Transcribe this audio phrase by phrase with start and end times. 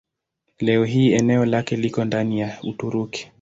[0.59, 3.27] Leo hii eneo lake liko ndani ya Uturuki.